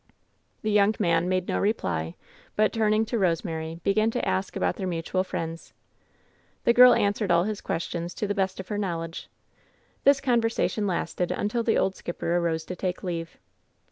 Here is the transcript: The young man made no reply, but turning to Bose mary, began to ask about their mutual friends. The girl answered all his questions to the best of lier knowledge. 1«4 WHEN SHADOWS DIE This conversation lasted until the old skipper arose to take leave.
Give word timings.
The 0.63 0.71
young 0.71 0.95
man 0.97 1.29
made 1.29 1.47
no 1.47 1.59
reply, 1.59 2.15
but 2.55 2.73
turning 2.73 3.05
to 3.05 3.19
Bose 3.19 3.43
mary, 3.45 3.81
began 3.83 4.09
to 4.09 4.27
ask 4.27 4.55
about 4.55 4.75
their 4.77 4.87
mutual 4.87 5.23
friends. 5.23 5.73
The 6.63 6.73
girl 6.73 6.95
answered 6.95 7.29
all 7.29 7.43
his 7.43 7.61
questions 7.61 8.15
to 8.15 8.25
the 8.25 8.33
best 8.33 8.59
of 8.59 8.71
lier 8.71 8.79
knowledge. 8.79 9.27
1«4 9.27 9.27
WHEN 9.27 9.27
SHADOWS 9.27 9.27
DIE 9.27 10.01
This 10.09 10.21
conversation 10.21 10.87
lasted 10.87 11.31
until 11.31 11.61
the 11.61 11.77
old 11.77 11.93
skipper 11.95 12.35
arose 12.35 12.65
to 12.65 12.75
take 12.75 13.03
leave. 13.03 13.37